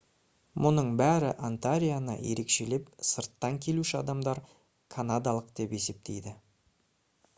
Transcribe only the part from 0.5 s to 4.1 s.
мұның бәрі онтарионы ерекшелеп сырттан келуші